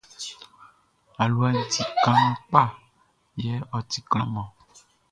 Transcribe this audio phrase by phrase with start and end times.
[1.21, 2.63] Aluaʼn ti kaan kpa
[3.43, 4.47] yɛ ɔ ti klanman.